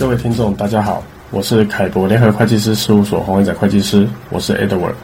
[0.00, 4.94] 各位听众，大家好，我是凯博联合会计师事务所黄伟仔会计师，我是 Edward，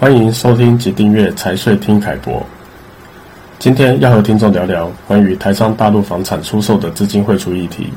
[0.00, 2.42] 欢迎收听及订阅财税听凯博。
[3.58, 7.92] 今天要和听众聊聊关于台商大陆房产出售的资金汇出议题。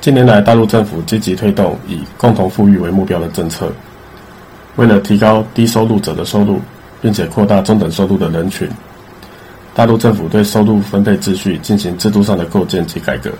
[0.00, 3.72] 近年来，大陆政府积极推动以共同富裕为目标的政策，
[4.74, 6.60] 为了提高低收入者的收入，
[7.00, 8.68] 并且扩大中等收入的人群，
[9.72, 13.30] 大陆政府对收入分配秩序进行制度上的构建及改革。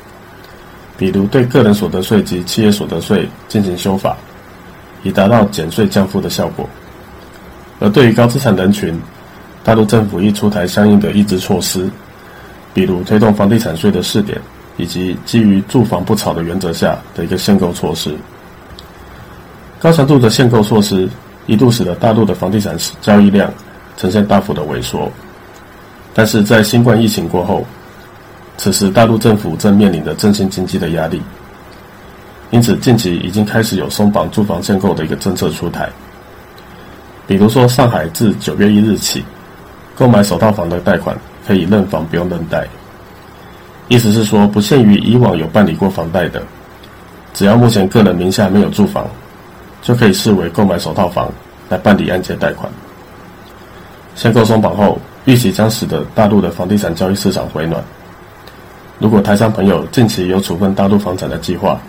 [1.00, 4.14] 比如对个人所得税及企业所得税进行修法，
[5.02, 6.68] 以达到减税降负的效果。
[7.78, 9.00] 而对于高资产人群，
[9.64, 11.88] 大陆政府亦出台相应的抑制措施，
[12.74, 14.38] 比如推动房地产税的试点，
[14.76, 18.14] 以及基于住房不炒的原则下的一个限购措施。
[19.78, 21.08] 高强度的限购措施
[21.46, 23.50] 一度使得大陆的房地产交易量
[23.96, 25.10] 呈现大幅的萎缩，
[26.12, 27.64] 但是在新冠疫情过后，
[28.62, 31.22] 此时，大陆政府正面临着振兴经济的压力，
[32.50, 35.88] 因此近期已经开始有松绑住房限购的一个政策出台。
[37.26, 39.24] 比如说，上海自九月一日起，
[39.96, 42.68] 购买首套房的贷款可以认房不用认贷，
[43.88, 46.42] 意思是说，不限于以往有办理过房贷的，
[47.32, 49.08] 只要目前个人名下没有住房，
[49.80, 51.32] 就可以视为购买首套房
[51.70, 52.70] 来办理按揭贷款。
[54.14, 57.82] 限购松绑后，预期将使得大陆的房地产交易市场回暖。
[59.00, 61.80] 如果台商朋友近期有处分大陆房产的计划，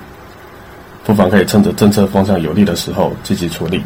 [1.03, 3.83] 不妨可以趁着政策方向有利的时候积极处理。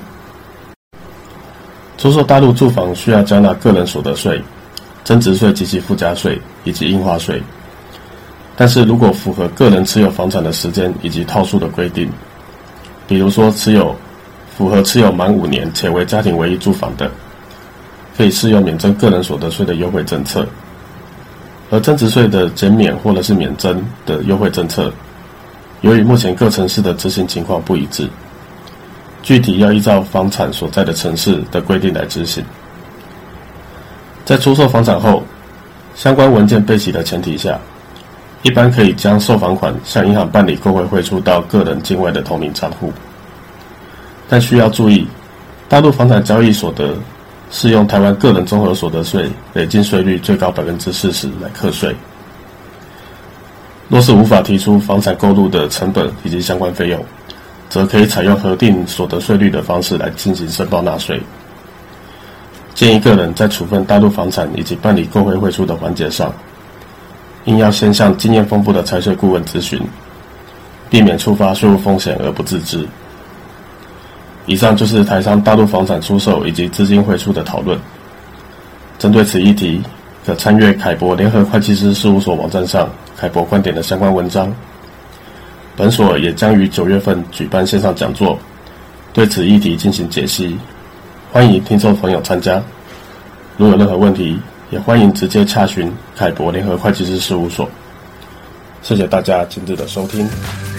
[1.97, 4.43] 出售大陆住房需要缴纳个人所得税、
[5.03, 7.41] 增值税及其附加税以及印花税，
[8.55, 12.07] 但是如果符合个人持有房产的时间以及套数的规定，
[13.07, 13.95] 比如说持有
[14.55, 17.09] 符合持有满五年且为家庭唯一住房的，
[18.15, 20.47] 可以适用免征个人所得税的优惠政策。
[21.75, 24.89] 而增值税的减免或者是免征的优惠政策，
[25.81, 28.07] 由于目前各城市的执行情况不一致，
[29.21, 32.41] 具体要依照房产所在的城市的规定来执行。
[34.23, 35.21] 在出售房产后，
[35.95, 37.59] 相关文件备齐的前提下，
[38.41, 42.93] 一般可以将售房款向银行办理购汇汇出到个人境外的同名账户，
[44.29, 45.05] 但需要注意，
[45.67, 46.95] 大陆房产交易所得。
[47.51, 51.95] 适用台湾个人综合所得税累进税率最高百分之四十来课税。
[53.87, 57.05] 若是无法提出房产购入的成本以及相关费用，
[57.69, 61.21] 则可以采用核定所得税率的方式来进行申报纳税。
[62.73, 66.33] 建议个人在处分大陆房产以及办理购汇汇出的环节上，
[67.45, 69.79] 应要先向经验丰富的财税顾问咨询，
[70.89, 72.85] 避免触发税务风险而不自知。
[74.45, 77.79] 以上就是台商大陆房产出售以及资金汇出的讨论。
[78.99, 79.81] 针对此议题，
[80.25, 84.53] 可参阅凯博联合会计师事务所网站上凯博观点的相关文章。
[85.75, 88.39] 本所也将于九月份举办线上讲座，
[89.11, 90.57] 对此议题进行解析，
[91.31, 92.61] 欢迎听众朋友参加。
[93.57, 94.39] 如有任何问题，
[94.69, 97.69] 也欢迎直接洽询凯博联合会计师事务所。
[98.81, 100.74] 谢谢大家今日的收听。